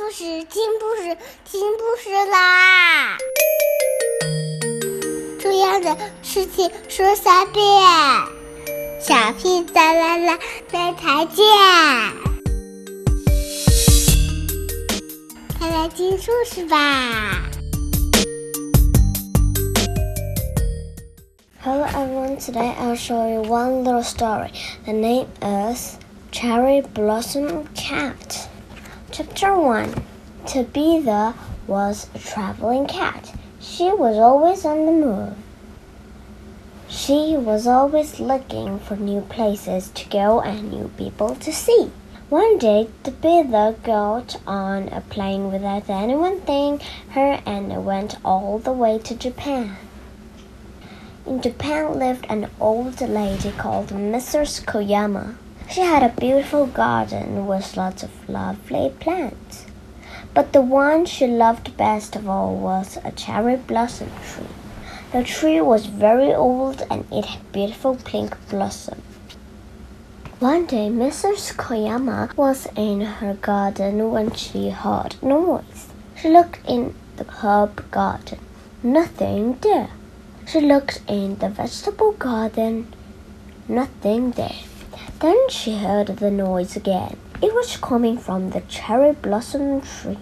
[0.00, 3.18] 故事听故事听故事啦！
[5.40, 7.64] 重要的事情说三遍，
[9.00, 10.38] 小屁哒啦啦，
[10.70, 11.44] 明天见！
[15.58, 17.42] 快来听故事吧
[21.60, 24.52] ！Hello everyone, today I'll show you one little story.
[24.84, 25.96] The name is
[26.30, 28.47] Cherry Blossom Cat.
[29.18, 29.94] Chapter 1
[30.46, 31.34] Tabitha
[31.66, 33.34] was a traveling cat.
[33.58, 35.34] She was always on the move.
[36.88, 41.90] She was always looking for new places to go and new people to see.
[42.28, 46.78] One day, Tabitha got on a plane without anyone seeing
[47.10, 49.78] her and went all the way to Japan.
[51.26, 54.64] In Japan lived an old lady called Mrs.
[54.64, 55.34] Koyama.
[55.70, 59.66] She had a beautiful garden with lots of lovely plants.
[60.32, 64.46] But the one she loved best of all was a cherry blossom tree.
[65.12, 69.02] The tree was very old and it had beautiful pink blossoms.
[70.38, 71.54] One day, Mrs.
[71.54, 75.88] Koyama was in her garden when she heard noise.
[76.16, 78.38] She looked in the herb garden.
[78.82, 79.90] Nothing there.
[80.46, 82.94] She looked in the vegetable garden.
[83.68, 84.60] Nothing there.
[85.20, 87.16] Then she heard the noise again.
[87.40, 90.18] It was coming from the cherry blossom tree.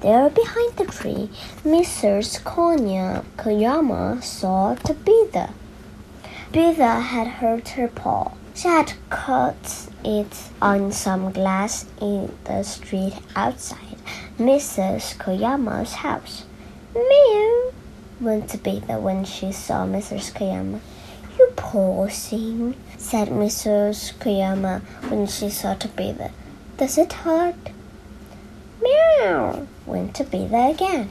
[0.00, 1.30] There behind the tree,
[1.64, 2.42] Mrs.
[2.42, 5.54] Konya Koyama saw Tabitha.
[6.52, 8.32] Tabitha had hurt her paw.
[8.54, 13.96] She had cut it on some glass in the street outside
[14.38, 15.16] Mrs.
[15.16, 16.44] Koyama's house.
[16.94, 17.72] Meow,
[18.20, 20.32] went Tabitha when she saw Mrs.
[20.32, 20.80] Koyama.
[21.72, 24.12] Thing, said Mrs.
[24.18, 26.30] Koyama when she saw Tabitha.
[26.76, 27.70] Does it hurt?
[28.82, 31.08] Meow, went Tabitha again.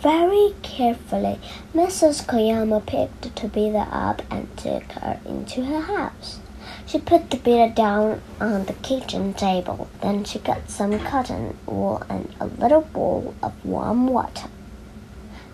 [0.00, 1.38] Very carefully,
[1.74, 2.24] Mrs.
[2.24, 6.38] Koyama picked Tabitha up and took her into her house.
[6.86, 9.88] She put Tabitha down on the kitchen table.
[10.00, 14.48] Then she got some cotton wool and a little bowl of warm water.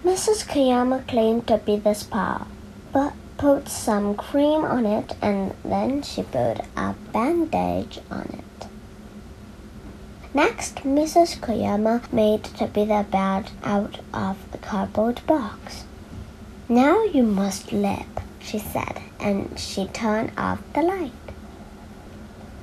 [0.04, 0.46] Mrs.
[0.46, 2.46] Koyama cleaned Tabitha's paw
[2.94, 8.66] but put some cream on it and then she put a bandage on it.
[10.32, 11.38] Next, Mrs.
[11.38, 15.84] Koyama made Tabitha bed out of the cardboard box.
[16.68, 21.12] Now you must sleep, she said, and she turned off the light.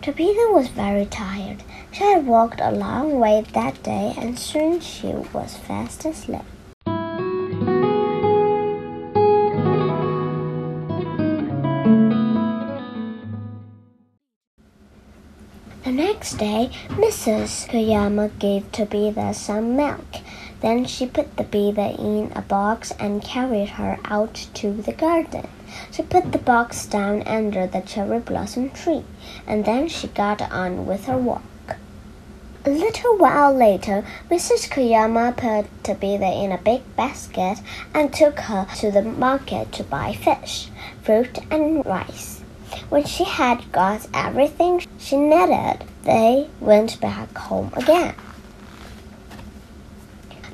[0.02, 1.64] Tabitha was very tired.
[1.92, 6.42] She had walked a long way that day and soon she was fast asleep.
[16.31, 17.68] Next day, Mrs.
[17.68, 20.06] Koyama gave Tabitha some milk.
[20.62, 25.50] Then she put Tabitha in a box and carried her out to the garden.
[25.91, 29.03] She put the box down under the cherry blossom tree,
[29.46, 31.75] and then she got on with her walk.
[32.66, 34.70] A little while later, Mrs.
[34.70, 37.59] Koyama put Tabitha in a big basket
[37.94, 40.70] and took her to the market to buy fish,
[41.02, 42.41] fruit, and rice.
[42.88, 48.16] When she had got everything she needed, they went back home again.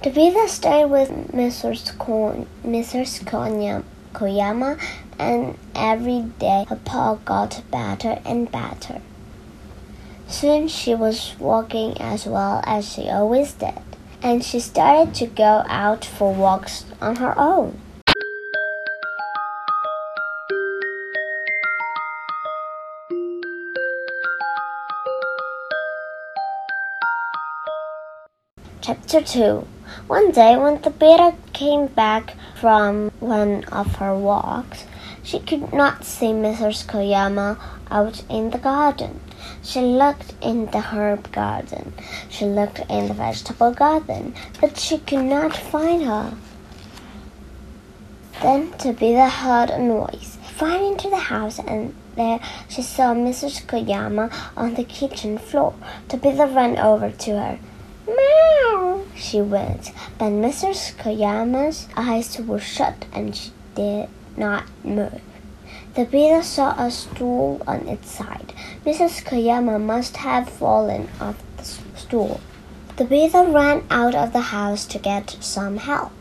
[0.01, 1.97] Tabitha stayed with Mrs.
[1.97, 3.23] Kon- Mrs.
[3.25, 4.79] Konya- Koyama,
[5.17, 9.01] and every day her paw got better and better.
[10.27, 13.79] Soon she was walking as well as she always did,
[14.21, 17.79] and she started to go out for walks on her own.
[28.87, 29.67] Chapter 2
[30.07, 34.85] One day, when Tabitha came back from one of her walks,
[35.21, 36.85] she could not see Mrs.
[36.85, 37.59] Koyama
[37.91, 39.19] out in the garden.
[39.61, 41.91] She looked in the herb garden.
[42.29, 46.37] She looked in the vegetable garden, but she could not find her.
[48.41, 50.37] Then Tabitha heard a noise.
[50.61, 52.39] Ran into the house, and there
[52.69, 53.65] she saw Mrs.
[53.65, 55.73] Koyama on the kitchen floor.
[56.07, 57.59] Tabitha ran over to her.
[58.07, 60.95] Meow, she went, but Mrs.
[60.95, 65.21] Koyama's eyes were shut and she did not move.
[65.93, 68.53] Tabitha saw a stool on its side.
[68.85, 69.23] Mrs.
[69.23, 72.39] Koyama must have fallen off the stool.
[72.95, 76.11] Tabitha ran out of the house to get some help.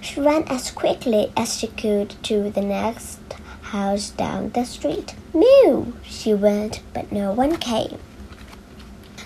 [0.00, 3.20] She ran as quickly as she could to the next
[3.62, 5.14] house down the street.
[5.32, 5.94] Mew!
[6.04, 7.98] She went, but no one came.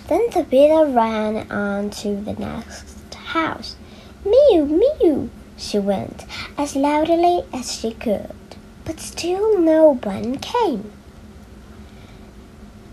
[0.08, 3.76] Then Tabitha ran on to the next house.
[4.24, 6.24] Mew, mew, she went
[6.56, 8.34] as loudly as she could,
[8.86, 10.90] but still no one came.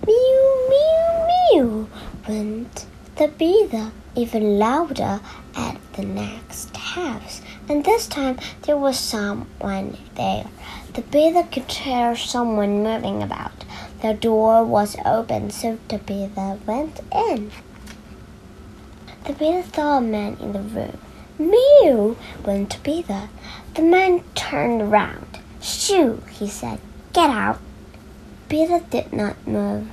[0.05, 1.89] Mew, mew, mew,
[2.27, 2.85] went
[3.15, 5.21] Tabitha even louder
[5.55, 10.45] at the next house, and this time there was someone there.
[10.93, 13.65] Tabitha could hear someone moving about.
[14.01, 17.51] The door was open, so Tabitha went in.
[19.23, 20.97] Tabitha saw a man in the room.
[21.39, 22.15] Mew!
[22.45, 23.29] went Tabitha.
[23.73, 25.39] The man turned around.
[25.61, 26.21] Shoo!
[26.31, 26.79] he said.
[27.13, 27.59] Get out.
[28.47, 29.87] Tabitha did not move.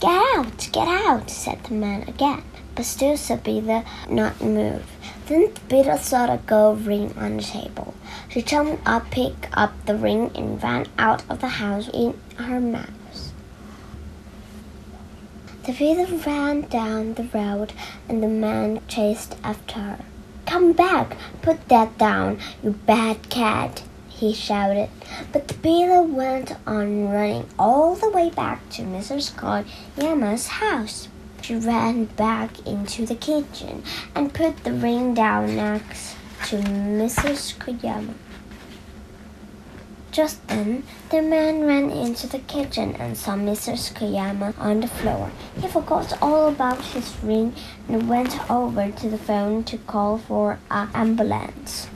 [0.00, 0.68] Get out!
[0.72, 1.28] Get out!
[1.30, 2.42] said the man again.
[2.74, 4.84] But still Tabitha did not move.
[5.26, 7.94] Then Tabitha saw a gold ring on the table.
[8.28, 12.60] She jumped up, picked up the ring, and ran out of the house in her
[12.60, 12.90] mouth.
[15.62, 17.72] Tabitha ran down the road,
[18.08, 19.98] and the man chased after her.
[20.46, 21.16] Come back!
[21.42, 23.82] Put that down, you bad cat!
[24.08, 24.88] he shouted.
[25.32, 29.32] But Tabitha went on running all the way back to Mrs.
[29.32, 31.08] Koyama's house.
[31.44, 33.82] She ran back into the kitchen
[34.14, 37.58] and put the ring down next to Mrs.
[37.58, 38.14] Koyama.
[40.10, 43.92] Just then, the man ran into the kitchen and saw Mrs.
[43.92, 45.30] Koyama on the floor.
[45.60, 47.54] He forgot all about his ring
[47.90, 51.88] and went over to the phone to call for an ambulance.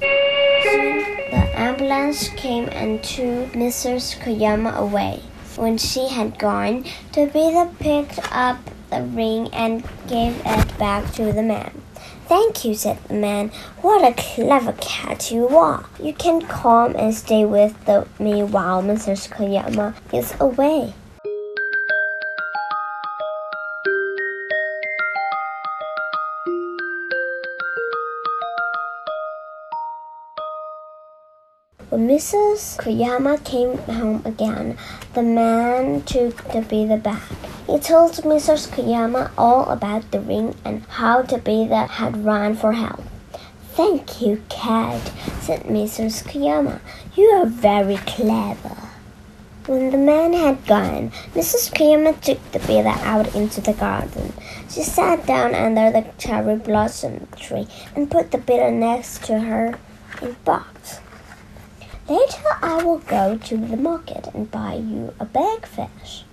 [0.62, 0.98] Soon,
[1.30, 4.20] the ambulance came and took Mrs.
[4.20, 5.22] Koyama away.
[5.56, 8.58] When she had gone, Tabitha picked up
[8.90, 11.82] the ring and gave it back to the man.
[12.26, 13.48] Thank you, said the man.
[13.80, 15.86] What a clever cat you are.
[15.98, 19.30] You can come and stay with the, me while Mrs.
[19.30, 20.94] Koyama is away.
[31.98, 32.78] When Mrs.
[32.78, 34.78] Koyama came home again,
[35.14, 37.28] the man took Tabitha back.
[37.66, 38.68] He told Mrs.
[38.68, 43.02] Koyama all about the ring and how Tabitha had run for help.
[43.72, 45.10] Thank you, cat,
[45.40, 46.22] said Mrs.
[46.22, 46.78] Koyama.
[47.16, 48.76] You are very clever.
[49.66, 51.74] When the man had gone, Mrs.
[51.74, 54.34] Koyama took Tabitha out into the garden.
[54.70, 57.66] She sat down under the cherry blossom tree
[57.96, 59.74] and put Tabitha next to her
[60.22, 61.00] in box.
[62.08, 66.24] Later I will go to the market and buy you a big fish.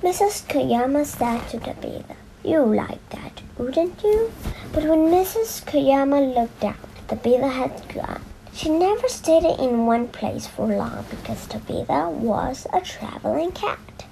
[0.00, 0.46] Mrs.
[0.46, 2.14] Koyama said to Tabitha.
[2.44, 4.30] You like that, wouldn't you?
[4.72, 5.64] But when Mrs.
[5.64, 6.76] Koyama looked out,
[7.08, 8.22] Tabitha had gone.
[8.52, 14.04] She never stayed in one place for long because Tabitha was a traveling cat.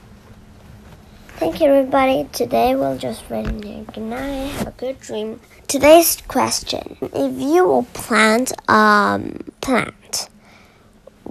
[1.36, 2.28] Thank you, everybody.
[2.32, 3.84] Today we'll just read here.
[3.84, 4.50] Good night.
[4.58, 5.38] Have a good dream.
[5.68, 9.94] Today's question: If you will plant um plant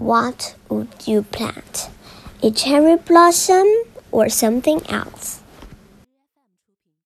[0.02, 1.90] what would you plant?
[2.42, 3.68] A cherry blossom
[4.12, 5.41] or something else?